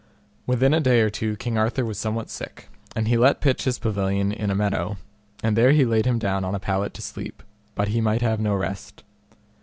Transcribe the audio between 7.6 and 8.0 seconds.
but